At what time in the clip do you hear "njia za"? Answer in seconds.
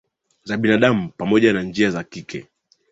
1.63-2.03